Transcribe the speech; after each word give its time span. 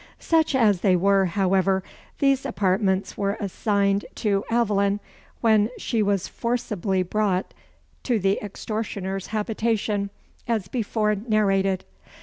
Such 0.17 0.55
as 0.55 0.81
they 0.81 0.95
were, 0.95 1.25
however, 1.25 1.83
these 2.17 2.43
apartments 2.43 3.19
were 3.19 3.37
assigned 3.39 4.03
to 4.15 4.43
Aveline, 4.49 4.99
when 5.41 5.69
she 5.77 6.01
was 6.01 6.27
forcibly 6.27 7.03
brought 7.03 7.53
to 8.01 8.17
the 8.17 8.39
extortioner's 8.41 9.27
habitation, 9.27 10.09
as 10.47 10.67
before 10.67 11.13
narrated. 11.13 11.85